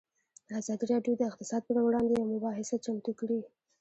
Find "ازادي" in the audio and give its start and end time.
0.59-0.85